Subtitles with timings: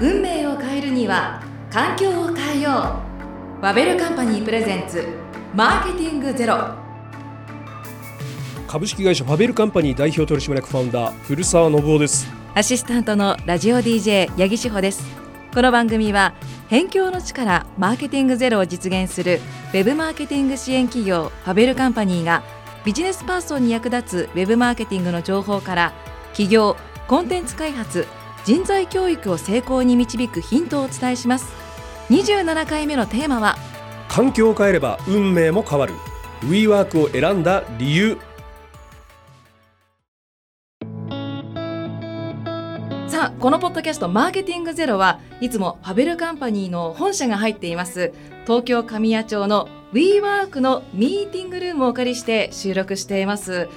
[0.00, 1.42] 運命を変えるには
[1.72, 3.02] 環境を変えよ
[3.58, 3.60] う。
[3.60, 5.04] バベルカンパニープレゼンツ
[5.52, 6.56] マーケティングゼロ。
[8.68, 12.28] 株式会社ファベルカンパニー代表取締役ファウンダー古澤信夫です。
[12.54, 15.02] アシスタントのラジオ DJ 八木志保です。
[15.52, 16.32] この番組は
[16.70, 19.40] 辺境の力マーケティングゼロを実現する
[19.72, 22.44] ウェブマーケティング支援企業ファベルカンパニーが
[22.84, 25.92] ビジネスパーソンに役立つウェブマーケティングの情報から
[26.28, 26.76] 企業
[27.08, 28.06] コンテンツ開発
[28.48, 31.52] 人材教育を成功に導くヒントをお伝えします。
[32.08, 33.56] 27回目のテーマは
[34.08, 35.92] 環境を変えれば運命も変わる。
[36.40, 38.16] WeWork を選んだ理由。
[43.06, 53.68] さあこのポッドキャストマーケティングゼロはいつもファベルカンパニーの本社が入っています東京神谷町の WeWork のミーティングルームをお借りして収録しています。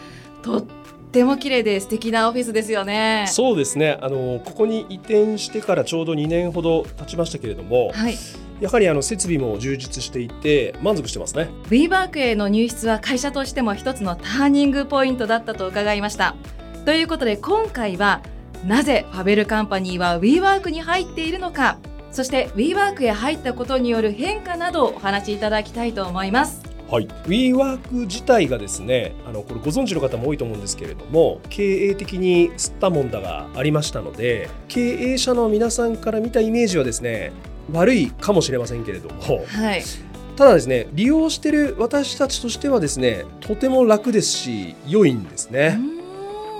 [0.42, 0.66] と
[1.12, 3.26] っても綺麗で素敵なオフィスですよね。
[3.28, 4.00] そうですね。
[4.02, 8.18] あのここに移転してからちょうど2年ほど経ちましたけれども、はい。
[8.62, 11.50] やはりあの設備も充実していて満足してますね。
[11.70, 16.34] WeWork への入室は会社としても一つのターニングポイントだったと伺いました。
[16.86, 18.22] ということで今回は
[18.66, 21.78] なぜファベルカンパニーは WeWork に入っているのか。
[22.12, 37.32] そして WeWork へ入ったことによる変化などをお話しいただきたいと思いますはい、WeWork 自体がですねあのこれご存知の方も多いと思うんですけれども経営的に吸ったもんだがありましたので経営者の皆さんから見たイメージはですね
[37.72, 39.46] 悪いかもしれませんけれども。
[39.48, 39.84] はい。
[40.36, 45.80] ただですね利用している私たちとしてはですねとても楽ですし良いんですうね。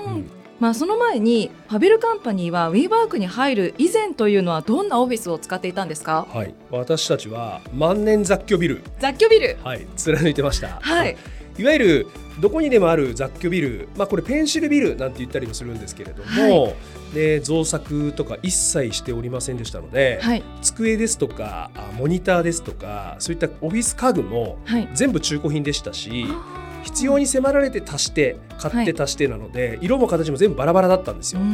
[0.06, 6.28] うんまあその前にファベルカンパニーは WeWork に入る以前というのはどんなオフィスを使っていたんですか？
[6.32, 9.56] はい、私たちは万年雑居ビル、雑居ビル。
[9.64, 10.78] はい、貫いてました。
[10.80, 11.16] はい。
[11.58, 12.06] いわゆる
[12.40, 16.74] どこにでもある雑居ビル、まあ、これペンシルビルなんて言ったりもするんですけれども、
[17.12, 20.44] で造作とか一切しておりませんでしたので、はい。
[20.62, 24.88] 机ですとかあモニターですとかそういったオフィス家具もはい。
[24.94, 31.44] 全部中古品でしたしあー必要に迫られて足して買って足してなので、色も形も全部バラバラだったんですうよ。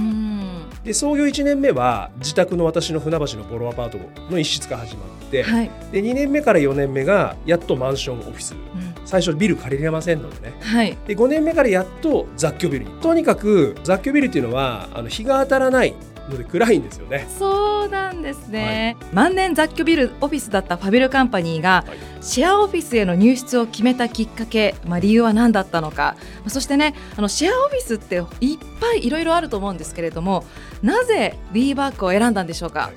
[0.85, 3.99] で創業1年目は自宅の私の船橋のボロアパート
[4.31, 8.55] の一室が始まって、はい、で2年目から4年目がやっとマンションオフィス。
[8.55, 8.59] うん。
[9.05, 10.55] 最初ビル借りれませんのでね。
[10.61, 10.97] はい。
[11.07, 12.85] で5年目からやっと雑居ビル。
[12.85, 15.95] にとにかく雑居ビルっていうのはあの日が当たらない
[16.29, 17.27] ので暗いんですよね。
[17.39, 21.99] そうなんですね、万年雑居ビルオフィスだったファベルカンパニーがはい。
[22.21, 26.17] シェアオフィスへの入室を決めたきっかけ、まあ、理由は何だったのか。
[26.41, 30.45] まあそしてねあのシェアオフィスっていっぱいいろいろあると思うんですけれども
[30.83, 32.93] なぜ WeWork を選んだんでしょうか、はい。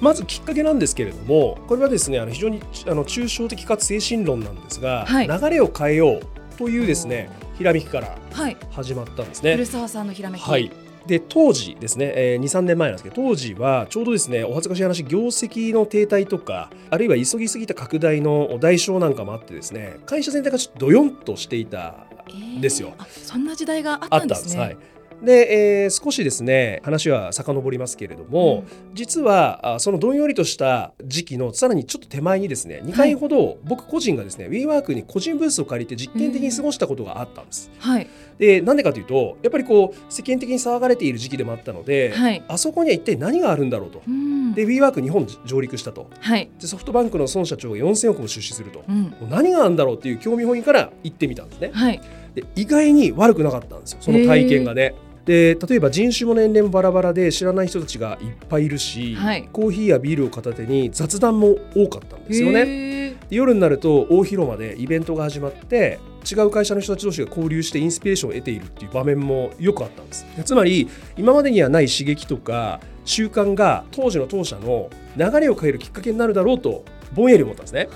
[0.00, 5.26] まずきっかけなんですけれどもこれはですねあの非常にあの抽象的かつ精神論なんですが、はい。
[5.28, 6.22] 流れを変えよう
[6.58, 8.56] というですねひらめきからはい。
[8.70, 9.52] 始まったんですね。
[9.52, 10.70] 古澤さんのひらめき、はい
[11.08, 22.92] で当時ですね、えー、23年前なんですけど当時はちょうどですねお恥ずかしい話業績の停滞とかあるいは急ぎすぎた拡大の代償なんかもあってですね会社全体がちょっとドヨンとしていたえーですよ。
[22.98, 24.54] あそんな時代があっあたんです。
[24.54, 24.60] ね。
[24.60, 24.76] はい。
[25.22, 37.70] で、えー少しですね話は遡りますけれども、実はあそのどんよりとした時期のさらにちょっと手前にですね2回ほど僕個人がですね WeWork に個人ブースを借りて実験的に過ごしたことがあったんです。
[37.78, 44.02] はいでなんでかというとやっぱりこう世間的に騒がれている時期でもあったので、はいあそこには一体何があるんだろうと。
[44.06, 48.84] うんで WeWork 日本上陸したとはいでソフトバンクの孫社長が4000億も出資すると。
[48.88, 51.70] うん何があるんだろうっていう興味本位から行ってみたんですね。
[51.72, 52.00] はい
[52.34, 54.94] で意外に悪くなかったんですよその体験がね。
[55.24, 63.16] で例えば人種も年齢もバラバラで知らない人たちがいっぱいいるし、はいコーヒーやビールを片手に雑談も多かったんですよね。
[63.30, 65.98] 夜になると大広間でイベントが始まって
[66.30, 70.26] 違う会社の人たち同士が交流してインスピレーションを得ているっていう場面もよくあったんです。
[70.44, 76.84] つまり今までにはない刺激とか習慣が当時の当社の流れを変えるきっかけになるだろうと
[77.14, 77.88] ぼんやり思ったんですね。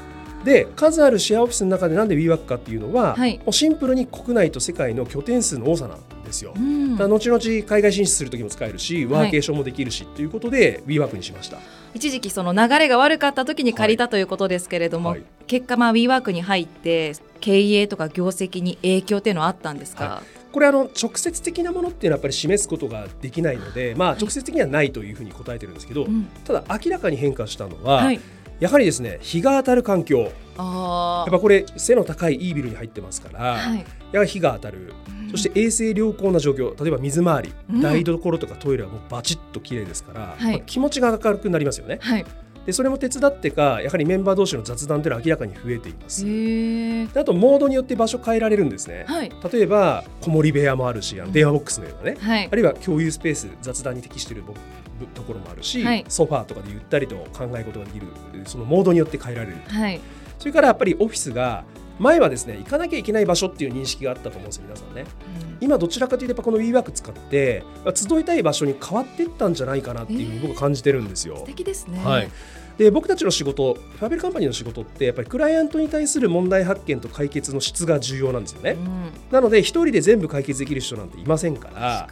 [0.45, 3.39] で数あるシェアオフィスの中でなんで WeWork かっていうのは、はい。
[3.39, 6.97] もうシンプルに国内と世界の拠点数の多さなんですよ、うん。
[6.97, 11.59] 後々海外進出する時も使えるしワーケーションもできるしということで WeWork にしました、
[11.95, 15.23] 一時期その流れが悪かった時に借りたということですけれども、はい。
[15.47, 17.13] 結果まあ WeWork に入って
[17.43, 20.23] 経営とか業績に影響っていうのはあったんですか、は
[20.53, 26.29] これあの直接的なものっていうのはやっぱり示すことができないので、まあ、直接的にはないというふうに答えてるんですけど、うん。
[26.45, 28.21] ただ明らかに変化したのは、はい。
[28.61, 30.19] やはりですね日が当たる環境。
[30.21, 33.85] やあっぱこれ背の高いいいビルに入ってますから、あはい。
[34.13, 34.93] やはり日が当たる。
[35.31, 37.81] そして衛生良好な状況例えば水回り、うん。
[37.81, 40.53] 台所とかトイレはもうバチッと綺麗ですから、はい。
[40.53, 41.99] まあ気持ちが明るくなりますよね。
[42.03, 42.25] はい
[42.67, 46.23] でそれも手伝ってかやはりメンバー同士の雑談というのは明らかに増えています。
[46.23, 49.05] あとモードによって場所変えられるんですね。
[49.09, 49.33] はい。
[49.53, 52.49] 例えば子守部屋もあるしあの電話ボックスのようなね、はい。
[52.51, 54.55] あるいは共有スペース雑談に適しているぼ
[55.15, 56.05] ところもあるし、はい。
[56.09, 58.07] ソファーとかでゆったりと考え事ができる
[58.45, 59.57] そのモードによって変えられる。
[59.67, 60.01] はい。
[60.39, 61.65] それからやっぱりオフィスが
[61.99, 65.05] 前はですね行かなきゃいけない場所っていう認識があったと思うんですよ皆さんね。
[65.61, 67.63] 今どちらかというとやっぱこの WeWork 使って
[67.95, 72.01] 集いたい場所に変わっていったんじゃないかなっていうふうに僕は感じてるんですよ、素敵ですね。
[72.05, 72.29] はい。
[72.79, 78.73] で僕たちの仕事ファベルカンパニーの仕事ってやっぱりクライアントに対する問題発見と解決の質が重要なんですよね。
[78.73, 79.13] うん。
[79.31, 82.09] なので一人で全部解決できる人なんていませんから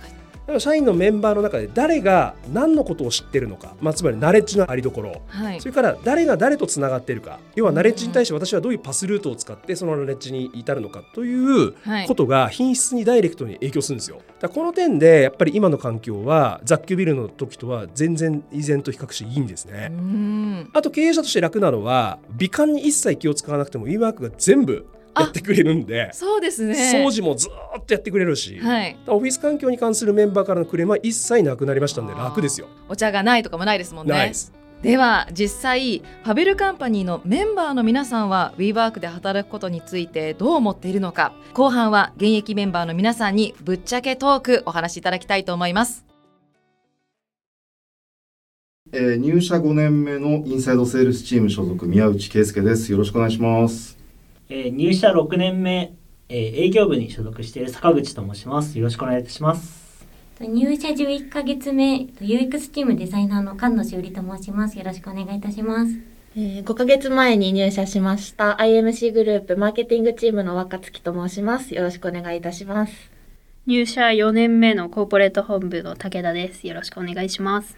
[0.51, 14.23] だから社員のメンバーの中で誰が何のことを知ってるのか、まあ、つまりナレッジのありどころはいそれから誰が誰とつながっているか要はナレッジに対して私はどういうパスルートを使ってそのナレッジに至るのかというはいことが品質にダイレクトに影響するんですよ。
[14.41, 19.89] だこの点でやっぱり今の環境は雑居ビルの時とは全然以前と比較していいんですうね。
[19.91, 24.87] んあと経営者として楽なのは美観に一切気を使わなくても WeWork が全部
[25.17, 32.69] やってくれるんでそうですね掃除もずーっとやってくれるし、はいオフィス環境に関するメンバーからのクレームは一切なくなりましたんで楽ですよ。
[32.89, 34.53] お茶がないとかもないですもんねないです。
[34.83, 46.07] では実際ファベルカンパニーのメンバーの皆さんは WeWork で働くことについてどう思っているのか後半は現役メンバーの皆さんにぶっちゃけトークお話しいただきたいと思います
[48.93, 52.91] えー入社5年目のインサイドセールスチーム所属宮内圭介です。
[52.91, 54.00] よろしくお願いします。
[54.53, 55.95] えー入社6年目、
[56.29, 58.77] えー営業部に所属している坂口と申します。
[58.77, 60.05] よろしくお願いいたします。
[60.41, 65.99] 入社11ヶ月目 UX チームデザイナーの菅野しおりと申しますよろしくお願いいたします
[66.35, 71.75] えー5ヶ月前に入社しました IMC グループマーケティングチームの若月と申します。
[71.75, 72.93] よろしくお願いいたします。
[73.67, 76.67] 入社4年目のコーポレート本部の武田です。
[76.67, 77.77] よろしくお願いします。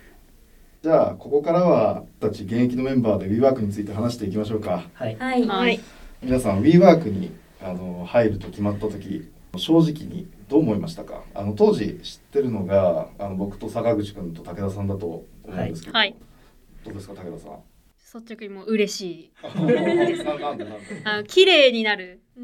[0.82, 4.84] じゃあここからは僕たち現役のメンバーで WeWork について話していきましょうか。
[4.94, 5.16] はい。
[5.18, 5.80] はい、はい。
[6.22, 11.24] 皆さん WeWork にあの入ると決まった時正直にどう思いましたか？
[11.34, 16.16] あの当時知ってるのがあの僕と坂口君と武田さんだと思うんですけど、はい。
[16.84, 17.58] どうですか武田さん？
[18.22, 19.32] 率直にもう嬉しい。
[21.04, 22.42] あの綺麗になるっ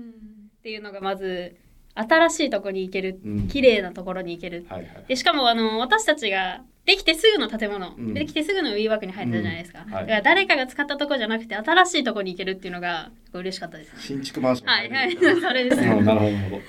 [0.62, 1.56] ていうのがまず
[2.00, 4.65] 新しいところに行ける、うん綺麗なところに行ける。
[4.69, 5.05] はいはい。
[5.09, 9.85] でしかもあの私たちができてすぐの建物、うんできてすぐの WeWork に入ったじゃないですか。
[9.87, 13.93] うんはいだから誰かが使ったところじゃなくて新しいところに行けるっていうのが嬉しかったです。
[14.00, 15.81] 新築マンションはいはい、 それです。
[15.81, 16.62] うんなるほどなるほど。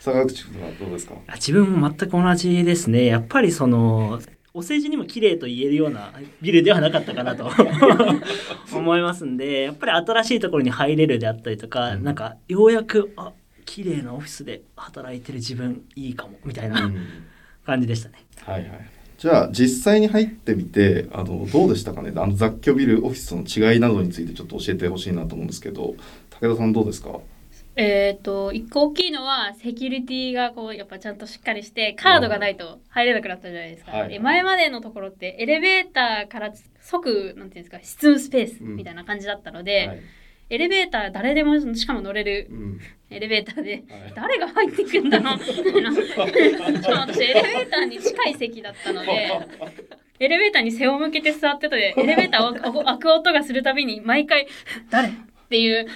[0.00, 1.14] 坂口君はどうですか？
[1.28, 3.06] あ自分も全く同じですね。
[3.06, 4.20] やっぱりその、
[4.52, 6.12] お世辞にも綺麗と言えるような
[6.42, 7.50] ビルではなかったかなと
[8.72, 13.32] 思いますんで、やっぱり新しいところに入れるであったりとか、うんなんかようやく、あ、
[13.64, 16.90] 綺麗なオフィスで働いてる自分いいかも、みたいな
[17.66, 18.24] 感じでしたね。
[18.44, 18.90] はいはい。
[19.16, 22.12] じゃあ実際に入ってみてあのどうでしたかね？
[22.16, 25.94] あの雑居ビルオフィスの違いなどについてちょっと教えてほしいなと思うんですけど
[26.40, 27.20] 武田さんどうですか？
[27.76, 33.92] えっ、と一個大きいのはセキュリティがこうやっぱちゃんとしっかりしてカードがないと入れなくなったじゃないですか。
[33.92, 36.52] はいで前までのところってエレベーターから
[36.82, 40.00] 即なんていうんですか執務スペースみたいな感じだったので、はい
[40.50, 42.80] エレベーター誰でもしかも乗れるうん
[43.10, 43.76] エレベーターでは
[44.08, 45.38] い誰が入ってくんだろう？
[45.64, 45.92] みたいな。
[45.94, 49.30] しかも私エレベーターに近い席だったので。
[50.20, 54.46] エレベーターに背を向けて座ってたで、エレベーターを開く音がするたびに毎回、
[54.88, 55.08] 誰？
[55.08, 55.10] っ
[55.50, 55.86] ていう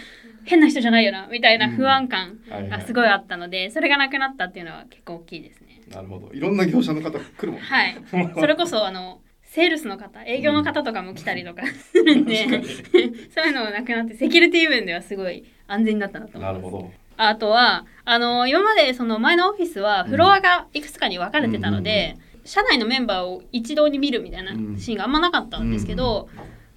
[0.45, 5.81] 変な人じゃないよな、みたいな不安感がすごいあったので、それがなくなったっていうのは結構大きいですね。
[5.89, 7.97] なるほどいろんな業者の方来るもんねはい。
[8.35, 9.21] それこそ、あの、
[9.59, 12.47] セールスの方、営業の方とかも来たりとかするんで、
[13.35, 16.63] そういうのがなくなって、セキュリティ面ではすごい安全になったなと思います。
[16.63, 16.93] なるほど。
[17.17, 26.29] あとは、あの、今までその前のオフィスはフロアがいくつかに分かれてたので、社内のメンバーを一堂に見るみたいなシーンがあんまなかったんですけど、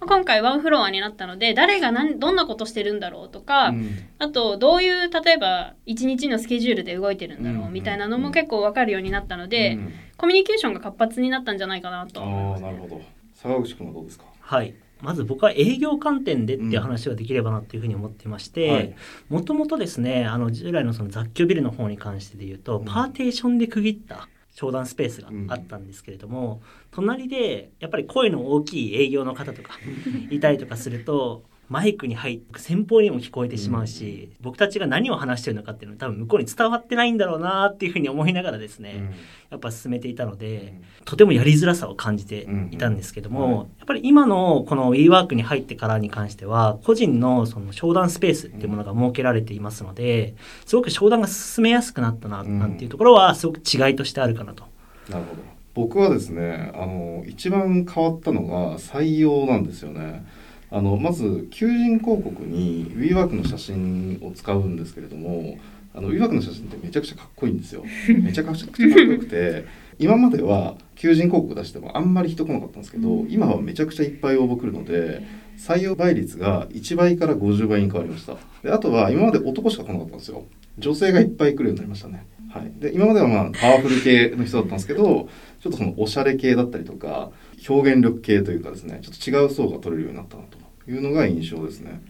[0.05, 3.97] 今回ワンフロアになったので、誰が何どんなことしてるんだろうとか、うん。
[4.19, 7.73] あとどういう例えば一日のスケジュールで動いてるんだろううん。
[7.73, 9.93] みたいなのも結構分かるようになったので、うん。
[10.17, 12.21] コミュニケーションが活発になったんじゃないかなと。
[12.21, 12.63] 思いあます。
[12.63, 13.01] あなるほど。
[13.35, 14.25] 坂口君はどうですか？
[14.39, 14.73] はい。
[15.01, 18.89] まず僕は営業観点でっていう話ができればなっていうふうに思っていましはい。
[18.89, 18.95] て、
[19.29, 22.85] もともとですね、あの従来のその雑居ビルの方に関してで言うと、うん。
[22.85, 29.73] パーテーションで区切った商談スペースがあったんですけれども、隣でやっぱり声の大きい営業の方とか
[30.29, 39.13] いたりとかすると、マイクに入って先方にも聞こえてしまうし、僕たちが何を話してるのかっていうのは多分向こうに伝わってないんだろうなっていうふうに思いながらですね、
[39.49, 40.73] やっぱ進めていたので、
[41.05, 54.65] とてもやりづらさを感じていたんですけども、やっぱり今のこの WeWork に入ってからに関しては個人のその商談スペースっていうものが設けられていますので、すごく商談が進めやすくなったなうんなんていうところはすごく違いとしてあるかなと。
[55.09, 55.41] なるほど。
[55.73, 60.25] 僕はですねあの一番変わったのが採用なんですよね
[60.71, 65.57] あのまず求人広告に WeWork の写真を使うんですけれども
[65.93, 67.83] あの WeWork の写真ってめちゃくちゃかっこいいんですよ。
[68.07, 69.65] めちゃくちゃかっこよくて
[69.99, 75.21] 今までは求人広告出してもあんまり人来なかったんですけど今はめちゃくちゃいっぱい応募来るので
[75.57, 78.37] 採用倍率が1倍から50倍に変わりました。
[78.63, 80.45] であとは今まで男しか来なかったんですよ。
[80.77, 82.25] 女性がいっぱい来るようになりましたね。
[82.53, 85.29] はい、で今まではまあパワフル系の人だったんですけど
[85.61, 87.31] ちょっとそのおしゃれ系だったりとか
[87.69, 90.57] 表現力系というかですねちょっと違う層が取れるようになったなと
[90.91, 92.01] いうのが印象ですね。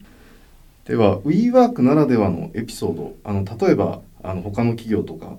[0.85, 5.37] では WeWork ならではのエピソードあの例えばあの他の企業とか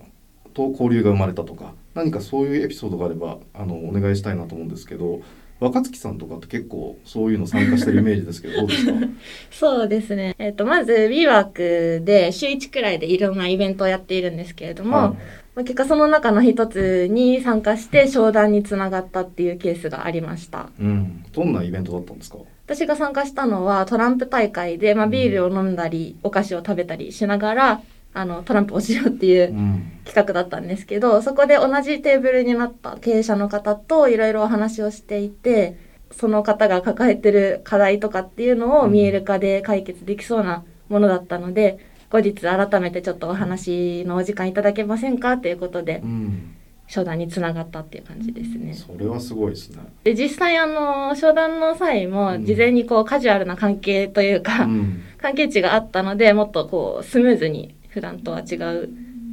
[0.55, 5.21] と交流が生まれたとか何かそういうエピソードがあればあのお願いしたいなと思うんですけど
[5.61, 8.93] 若月さんとかって結構そういうの参加してるイメージですけどどうですか？
[9.51, 10.35] そうですね。
[10.39, 20.71] えっ、と、まず WeWork で週1くらいでいろんなイベントをやっているんですけれども、はいまあ、結果その中の一つに参加して商談につながったっていうケースがありました。
[20.81, 22.39] うん、どんなイベントだったんですか？
[22.67, 27.83] 私が参加したのはトランプ大会で、まあ、ビールを飲んだり、お菓子を食べたりしながら、
[28.15, 29.93] あの、トランプをしようっていううん。
[30.05, 35.77] 企画だったんですけど、そこで同じテーブルになった経営者の方といろいろお話をしていて、
[36.11, 41.79] その方が抱えてる課題とかっていうのを見える化で解決できそうなものだったので、
[42.13, 45.39] 後日改めてちょっとお話のお時間いただけませんか？
[45.39, 46.55] ということでう、ん、
[46.87, 48.75] 商談につながったっていう感じですね。
[48.75, 49.79] それはすごいですね。
[50.05, 58.89] で、実際あの、商談の際も事前にこうカジュアルな関係というか、うん関係値があったので、もっとこうスムーズに普段とは違う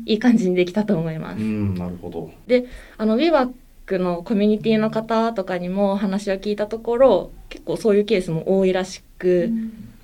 [0.06, 1.42] いい感じにできたと思います。
[1.42, 2.32] うん、なるほど。
[2.98, 9.52] あの WeWork のコミュニティの方とかにも話を聞いたところ結構そういうケースも多いらしく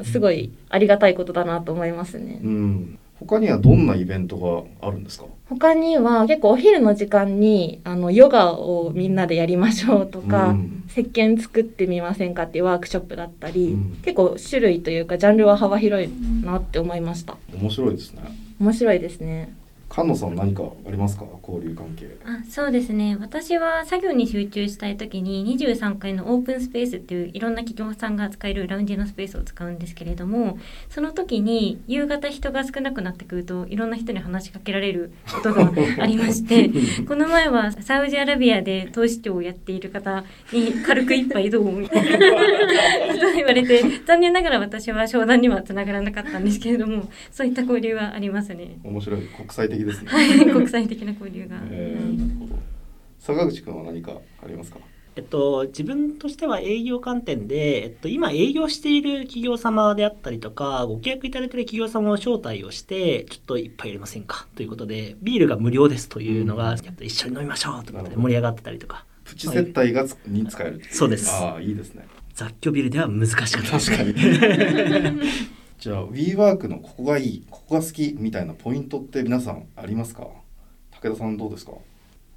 [0.04, 2.48] すごいありがたいことだなと思いますねう。
[2.48, 3.00] ん。
[3.18, 5.26] 他にはどんなイベントがあるんですか？
[5.50, 16.10] 他には結構お昼の時間にあのヨガをみんなでやりましょうとか、うん石鹸作ってみませんかっていうワークショップだったり、うん結構種類というかジャンルは幅広い
[16.44, 17.38] なって思いました。
[17.54, 18.22] 面白いですね。
[18.60, 19.54] 面白いですね。
[19.96, 21.24] 菅野さん何かありますか？
[21.48, 22.18] 交流関係。
[22.26, 30.58] あそうですね私は作業に集中したい時に23階のオープンスペースっていういろんな企業さんが使えるラウンジのスペースを使うんですけれども
[30.90, 35.72] その時に夕方人が少なくなってくるといろんな人に話しかけられることが
[36.02, 36.70] ありまして
[37.08, 48.78] この前はサウジアラビアで投資長をやっている方に軽く一杯どうみたいなことを言われて残念ながら私は商談にはつながらなかったんですけれどもそういった交流はありますね。
[48.84, 50.10] 面白い国際的ですね。
[50.12, 51.58] はい、 国際的な交流が。
[51.72, 52.60] えなるほど。
[53.20, 54.14] 坂口くんは何か
[54.44, 54.80] ありますか？
[55.18, 64.46] えっと、自分としては営業観点で、えっと、今営業している企業様であったりとか、ご契約いただいている企業様を招待をして、ちょっと一杯入れませんか？
[64.56, 72.06] ということで、ビールが無料ですというのが、やっと一緒に飲みましょうということで盛り上がってたりとか、プチ接待がつに使えるそうですああいいですね。
[72.34, 74.14] 雑居ビルでは難しかったです確かに。
[75.86, 80.24] じゃあ WeWork のここがいいここが好きみたいなポイントって皆さんありますか？
[81.00, 81.74] 武田さんどうですか？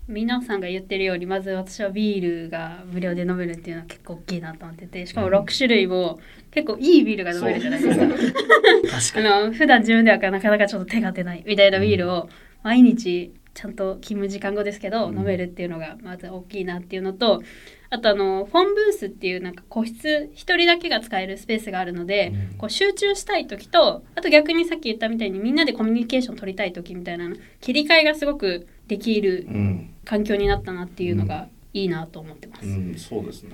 [0.06, 8.04] 皆さんが言ってるようにまず私はビールが無料で飲めるっていうのは結構大きいなと思っててしかも6種類も結構いいビールが飲めるじゃないですか。
[8.06, 9.26] 確かに。
[9.28, 12.28] あの普段自分ではなかなかちょっと手が出ないみたいなビールを
[12.62, 17.42] 毎日ちゃんと勤務時間後ですけどうん飲めるっていうのがまず大きいなっていうのと
[17.90, 27.28] あとあのフォンブースっていうなんか個室一人だけが使えるスペースがあるのでうんこう集中したい時とあと逆にさっき言ったみたいにみんなでコミュニケーション取りたい時みたいな
[27.60, 32.66] 切り替えがすごくできるうん、環境になったなっていうのがいいなと思ってます。
[32.66, 33.50] うん、そうですね。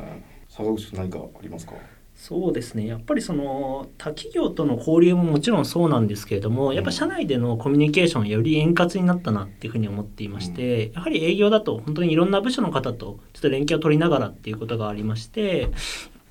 [0.49, 1.73] 坂口何かありますか？
[2.17, 15.69] そうですねやっぱりその他企業との交流ももちろんそうなんですけれどもやっぱ社内でのコミュニケーションより円滑になったなっていうふうに思っていまして、やはり営業だと本当にいろんな部署の方とちょっと連携を取りながらっていうことがありまして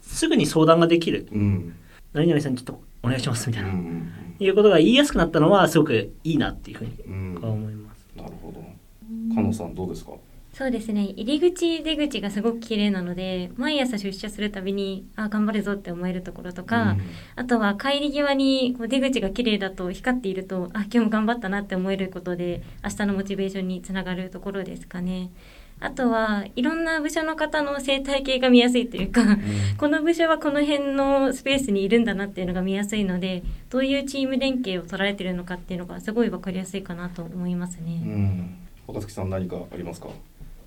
[0.02, 1.76] すぐに相談ができるうん。
[2.14, 4.12] 何々さんにちょっとお願いしますみたいな、うん。
[4.40, 7.40] いうことが言いやすくなったのはすごくいいなっていうふうにうん。
[7.44, 8.08] 思います。
[8.16, 8.64] なるほど。
[9.30, 10.12] 菅野さんどうですか？
[10.56, 16.96] そうですね入り口出口がすごく綺麗なので毎朝出社するたびにあ頑張るぞって思えるところとか、
[17.36, 25.32] あとは帰り際にこう出口が綺麗だと光っているとあ今日も頑張ったなって思えることで明日のモチベーションにつながるところですかね。
[25.80, 29.22] あとはいろんな部署の方の生態系が見やすいというか
[29.80, 37.96] この部署はこの辺のスペースにいるんだなっていうのが見やすいのでどういうチーム連携を取られてるのかっていうのがすごい分かりやすいかなと思いますうね。
[37.96, 38.56] ん。
[38.86, 40.10] 若月さん何かありますか？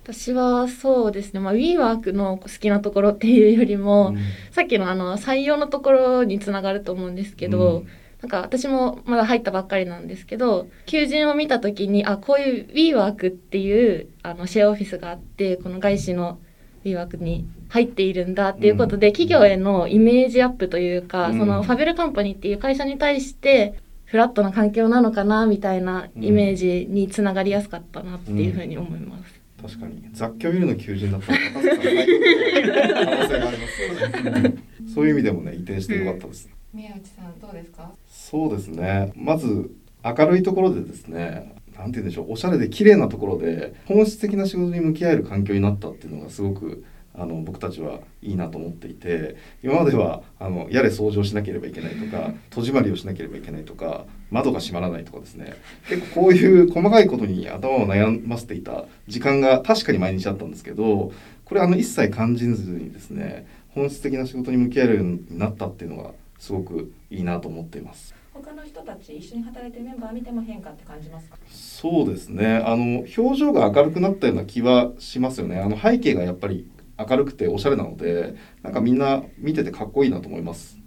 [0.07, 4.17] 私はそうですね、まあ、WeWork の好きなところっていうよりも、うん。
[4.51, 7.87] さっきのあの採用のところにつながると思うんですけど、うん。
[8.21, 16.39] なんか私もまだ入ったばっかりなんですけど求人を見た時にあこういう WeWork っていうあのシェアオフィスがあってこの外資の
[16.83, 21.37] WeWork に入っているんだっていうことで、企業へのイメージアップというか、うん。
[21.37, 29.36] そのファベルカンパニーっていう会社に対してフラットな環境なのかなみたいなイメージにつながりやすかったなっていうふうに思います。
[29.61, 30.09] 確かに。
[30.13, 34.63] 雑居ビルの求人だったら高瀬さんが入る可能性がありますよね。
[34.93, 37.91] そういう意味でもね移転してよかったです、宮内さんどうですか？
[38.07, 39.11] そうですね。
[39.15, 39.71] まず
[40.03, 42.31] 明るいところでですねなんて言うんでしょう。
[42.31, 46.85] おしゃれで綺麗なところで本質的な仕事に向き合える環境になったっていうのがすごく
[47.17, 55.55] あの僕たちはいいなと思っていて今まではあのやれ掃除をしなければいけないとか戸締まりをしなければいけないとか窓が閉まらないとかですね。
[55.89, 61.11] 結構こういう細かいことに頭を悩ませていた時間が確かに毎日あったんですけど
[61.43, 68.13] これあの一切感じずにですね本質的な仕事に向き合えるようになったっていうのがすごくいいなと思っています。
[68.33, 71.37] 他の人たち一緒に働いてるメンバー見ても変化って感じますか？
[71.49, 72.57] そうですね。
[72.57, 75.59] あの表情が明るくなったような気はしますよね。
[75.59, 80.77] あの背景がやっぱり明るくておしゃれなのでなんかみんな見ててかっこいいなと思います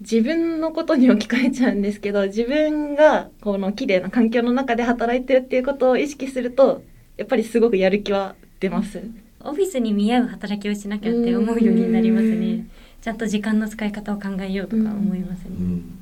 [0.00, 6.82] 自分のことに置き換えちゃうんですけど自分がこの綺麗な環境の中で働いてるっていうことを意識すると
[7.16, 9.02] やっぱりすごくやる気は出ます。
[9.40, 12.70] オフィスに見合う働きをしなきゃって思うようになりますうねん。
[13.00, 15.46] ちゃんと時間の使い方を考えようとか思いますね。
[15.50, 15.98] うん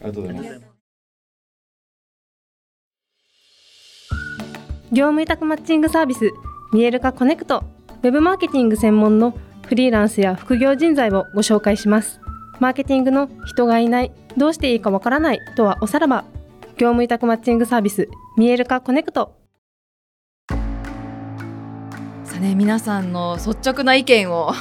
[0.00, 0.60] ありがとうございます
[4.92, 6.30] 業務委託マッチングサービス
[6.72, 7.64] 見える化コネクト
[7.98, 9.34] ウェブマーケティング専門の
[9.66, 12.20] フリーランスや副業人材をご紹介します。
[12.60, 16.24] マーケティングの人がいないどうしていいかわからないとはおさらば。
[16.76, 19.34] 業務委託マッチングサービス見える化コネクト。
[20.48, 24.54] さあね皆さんの率直な意見をは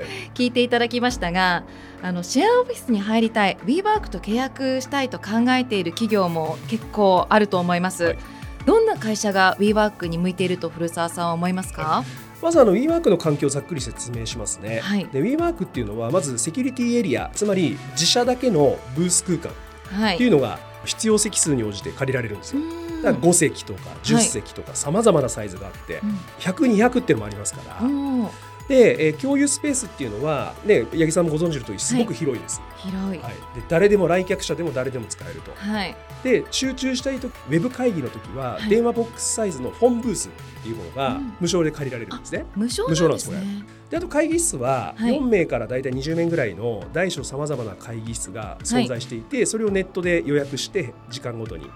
[0.00, 0.30] い。
[0.34, 1.64] 聞いていただきましたが
[2.02, 8.18] あのシェアオフィスに入りたい WeWork と契約したいと考えている企業も結構あると思います、はい。
[8.64, 12.04] どんな会社が WeWork に向いていると古澤さんは思いますか、
[12.42, 14.80] まずあの WeWork の環境をざっくり説明しますね。
[14.80, 15.06] はい。
[15.06, 19.52] で WeWork っていうのはまずセキュリティエリアつまり自社だけのブース空間。
[19.86, 22.62] はっていうのが必要席数に応じて借りられるんですよ。
[23.02, 26.00] だから5席とか10席とかさまざまなサイズがあって、
[26.40, 28.28] 100200っていうのもありますから、うん
[28.68, 32.60] で、えー共有スペースっていうのはね八木さんもご存知の通りすごく広いです。
[32.76, 33.20] 広い。
[33.20, 35.52] はい、で誰でも来客者でも誰でも使えると。
[35.54, 35.96] はい。
[36.22, 38.68] で集中したいとウェブ会議の時は、はい。
[38.68, 41.36] 電話ボックスサイズの本ブースっていうものがうん。
[41.40, 42.44] 無償で借りられるんですね。
[42.54, 45.18] 無償無償なんですねであと会議室ははい。
[45.18, 51.70] 4名からだいたい20名ぐらいの大小さまざまな会議室が存在していて、それをネットで予約して時間ごとに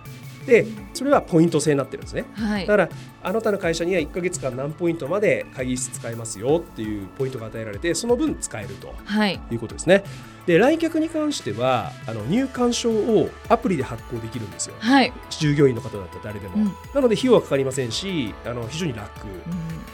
[0.47, 2.25] でそれはポイント制になってるんですね。
[2.35, 2.67] はい。
[2.67, 2.89] だから
[3.23, 9.41] あなたの会社には1ヶ月間何ポイントまで会議室使えますよっていうポイントが与えられてその分使えるとはい。
[9.51, 10.05] いうことですね。
[10.47, 14.75] で来客に関してはあの入館証をアプリで発行できるんですよ。
[14.79, 16.65] はい、従業員の方だったら誰でも、うん。
[16.95, 19.11] なので費用はかかりませんしあの非常に楽。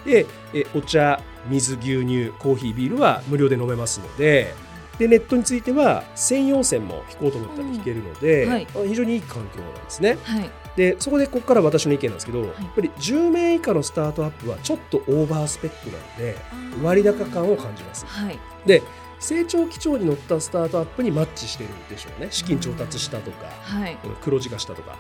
[0.05, 4.55] でえお茶水牛乳コーヒービールは無料で飲めますので
[4.99, 8.67] でネットについては専用線も引こうと思ったら引けるので、うんはい。
[8.75, 10.19] あ非常にいい環境なんですね。
[10.23, 10.51] はい。
[10.77, 16.37] でそこでここから私の意見なんですけど、やっぱり10名以下のスタートアップはちょっとオーバースペックなので
[16.83, 18.07] 割高感を感じます。
[18.07, 18.39] はい。
[18.67, 18.83] で
[19.19, 22.29] 成長基調に乗ったスタートアップにマッチしてるでしょうね。
[22.31, 23.97] 資金調達したとか、はい。
[24.03, 24.97] この黒字化したとか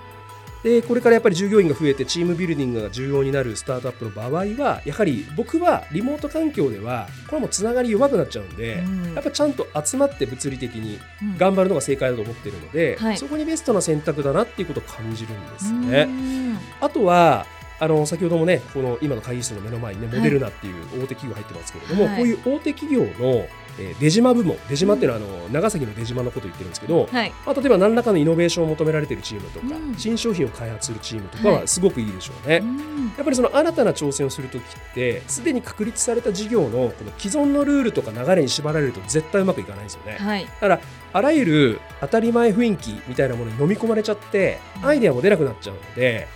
[0.67, 9.15] でこれからやっぱり従業員が増えてチームビルディングが重要になるスタートアップの場合はやはり僕はリモート環境ではこれはもうつながり弱くなっちゃうんで、うん。
[9.15, 11.39] やっぱちゃんと集まって物理的にうん。
[11.39, 13.17] 頑張るのが正解だと思ってるので、はい。
[13.17, 16.05] そこにベストな選択だなっていうことを感じるんですうね。
[16.07, 16.59] ん。
[16.81, 17.47] あとは
[17.79, 22.17] あの先ほどもねこの今の会議室の目の前にねはいモデルナっていう大手企業入ってますけれども、はい。
[22.17, 23.47] こういう大手企業の、
[23.79, 27.33] えー出島部門出島っていうのはあの長崎の出島のことを言ってるんですけど、はい。
[27.45, 31.69] まあ、例えば何らかのイノベーションを求められているチームとか、うん新商品を開発するチームとかははい。
[31.69, 32.59] すごくいいでしょうね。
[32.63, 32.77] うん。
[33.17, 40.17] やっぱりその新たな挑戦をするときってすでに確立された事業のこの既存のルールとか流れに縛られると絶対うまくいかないんですよね。
[40.19, 40.45] はい。
[40.45, 40.81] だから
[41.13, 46.29] あらゆる当たり前雰囲気みたいなものに飲み込まれちゃってアイデアも出なくなっちゃうので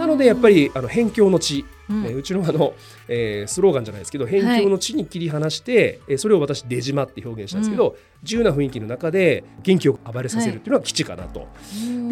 [0.00, 2.02] なのでやっぱりあの辺境の地、うん。
[2.04, 2.74] ねうちのあの、
[3.08, 11.48] えースローガンじゃないですけど辺境の地に切り離して、えーそれを私出島って表現したんですけど、自由な雰囲気の中で元気よく暴れさせるっていうのは基地かなと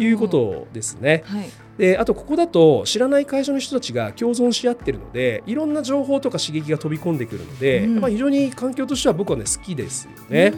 [0.01, 1.23] いうことですね。
[1.25, 1.49] はい。
[1.77, 7.99] であとここだと知らない会社の人たちが共存し合ってるのでいろんな情報とか刺激が飛び込んでくるので、うん。
[8.01, 10.53] まあ、非常に環境としては僕はね好きですよね。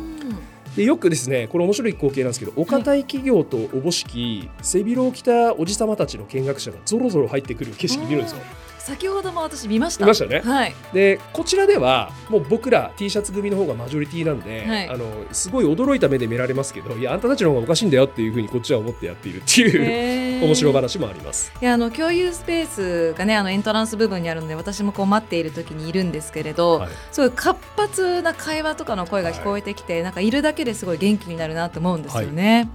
[0.76, 8.40] でよくですねこれ面白い光景なんですけどお堅い企業とおぼしき背広を着たおじさまたちの見学者がぞろぞろ入ってくる景色見るんですよ。
[8.82, 10.06] 先ほども私見ました。
[10.06, 10.40] 見ましたね。
[10.40, 10.76] はい。
[10.92, 14.90] でこちらではもう僕ら T シャツ組の方がマジョリティなんで、はい。
[14.90, 21.54] あのすごい驚いた目で見られますけどいやあんたたちの方がおかしいんだよっていうふうにこっちは思ってやっているっていう、 面白話もあります。
[21.62, 26.90] いやあの共有スペースがねあのエントランス部分にあるので私もこう待っている時にいるんですけれど、はい。
[27.12, 32.68] すごい活発な会話とかの声が聞こえてきて、なんかいるだけですごい元気になるなと思うんですよね。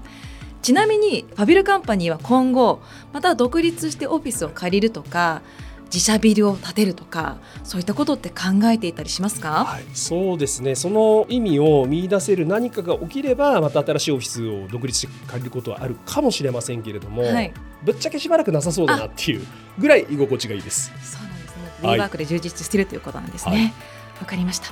[0.62, 2.81] ちなみにファビルカンパニーは今後
[3.12, 5.42] また独立してオフィスを借りるとか
[5.87, 19.46] 自社ビルを建てるとかそういったことって考えていたりしますか、はい、そうですねその意味を見出せる何かが起きればまた新しいオフィスを独立して借りることはあるかもしれませんけれども、はいぶっちゃけしばらくなさそうだなっていう
[19.79, 20.90] ぐらい居心地がいいです。
[21.03, 21.62] そうなんですね。
[21.62, 23.75] はい w ワークで充実しているということなんですはいね。
[24.18, 24.68] わ、かりました。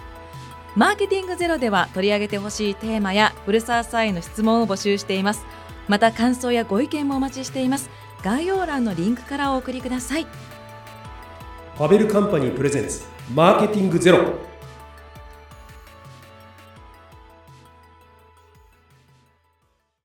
[0.74, 5.44] マーケティングゼロでは取り上げてほしいテーマや古澤さんへの質問を募集しています。
[5.86, 7.90] また感想やご意見もお待ちしています。
[8.24, 10.26] 概要欄のリンクからお送りください。
[11.76, 13.02] ファベルカンパニープレゼンツ
[13.34, 14.53] マーケティングゼロ。